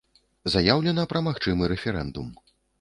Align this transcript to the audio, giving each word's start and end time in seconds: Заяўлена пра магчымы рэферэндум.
Заяўлена 0.53 1.05
пра 1.13 1.23
магчымы 1.29 1.71
рэферэндум. 1.75 2.37